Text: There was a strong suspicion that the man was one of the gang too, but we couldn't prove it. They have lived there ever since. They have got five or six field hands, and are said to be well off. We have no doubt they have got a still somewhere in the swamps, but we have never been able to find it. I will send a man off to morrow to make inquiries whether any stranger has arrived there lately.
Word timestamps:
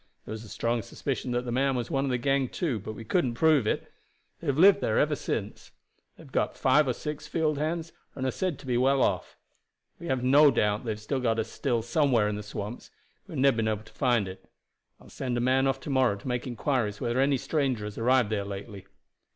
There 0.25 0.31
was 0.31 0.43
a 0.43 0.49
strong 0.49 0.81
suspicion 0.81 1.29
that 1.29 1.45
the 1.45 1.51
man 1.51 1.75
was 1.75 1.91
one 1.91 2.05
of 2.05 2.09
the 2.09 2.17
gang 2.17 2.49
too, 2.49 2.79
but 2.79 2.93
we 2.95 3.05
couldn't 3.05 3.35
prove 3.35 3.67
it. 3.67 3.93
They 4.39 4.47
have 4.47 4.57
lived 4.57 4.81
there 4.81 4.97
ever 4.97 5.15
since. 5.15 5.69
They 6.17 6.23
have 6.23 6.31
got 6.31 6.57
five 6.57 6.87
or 6.87 6.93
six 6.93 7.27
field 7.27 7.59
hands, 7.59 7.91
and 8.15 8.25
are 8.25 8.31
said 8.31 8.57
to 8.57 8.65
be 8.65 8.77
well 8.79 9.03
off. 9.03 9.37
We 9.99 10.07
have 10.07 10.23
no 10.23 10.49
doubt 10.49 10.85
they 10.85 10.91
have 10.93 11.07
got 11.07 11.37
a 11.37 11.43
still 11.43 11.83
somewhere 11.83 12.27
in 12.27 12.35
the 12.35 12.41
swamps, 12.41 12.89
but 13.27 13.33
we 13.33 13.33
have 13.33 13.41
never 13.41 13.57
been 13.57 13.67
able 13.67 13.83
to 13.83 13.93
find 13.93 14.27
it. 14.27 14.43
I 14.99 15.03
will 15.03 15.11
send 15.11 15.37
a 15.37 15.39
man 15.39 15.67
off 15.67 15.79
to 15.81 15.91
morrow 15.91 16.15
to 16.15 16.27
make 16.27 16.47
inquiries 16.47 16.99
whether 16.99 17.19
any 17.19 17.37
stranger 17.37 17.85
has 17.85 17.95
arrived 17.99 18.31
there 18.31 18.43
lately. 18.43 18.87